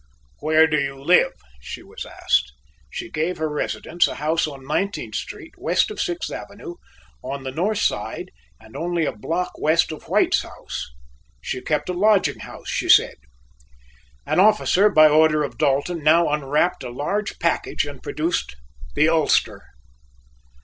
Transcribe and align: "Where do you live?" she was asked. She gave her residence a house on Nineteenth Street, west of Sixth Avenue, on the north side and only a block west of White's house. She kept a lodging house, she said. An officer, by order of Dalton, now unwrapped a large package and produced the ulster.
"Where 0.39 0.65
do 0.65 0.79
you 0.81 0.99
live?" 0.99 1.33
she 1.59 1.83
was 1.83 2.07
asked. 2.07 2.53
She 2.89 3.11
gave 3.11 3.37
her 3.37 3.47
residence 3.47 4.07
a 4.07 4.15
house 4.15 4.47
on 4.47 4.65
Nineteenth 4.65 5.13
Street, 5.13 5.53
west 5.59 5.91
of 5.91 6.01
Sixth 6.01 6.31
Avenue, 6.31 6.77
on 7.21 7.43
the 7.43 7.51
north 7.51 7.77
side 7.77 8.31
and 8.59 8.75
only 8.75 9.05
a 9.05 9.11
block 9.11 9.51
west 9.59 9.91
of 9.91 10.05
White's 10.09 10.41
house. 10.41 10.89
She 11.39 11.61
kept 11.61 11.87
a 11.87 11.93
lodging 11.93 12.39
house, 12.39 12.67
she 12.67 12.89
said. 12.89 13.17
An 14.25 14.39
officer, 14.39 14.89
by 14.89 15.07
order 15.07 15.43
of 15.43 15.59
Dalton, 15.59 16.03
now 16.03 16.29
unwrapped 16.29 16.83
a 16.83 16.89
large 16.89 17.37
package 17.37 17.85
and 17.85 18.01
produced 18.01 18.55
the 18.95 19.07
ulster. 19.07 19.67